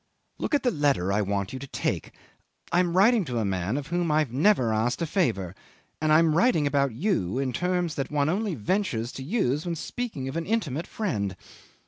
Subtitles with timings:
[0.39, 2.11] "Look at the letter I want you to take.
[2.71, 5.53] I am writing to a man of whom I've never asked a favour,
[6.01, 9.75] and I am writing about you in terms that one only ventures to use when
[9.75, 11.35] speaking of an intimate friend.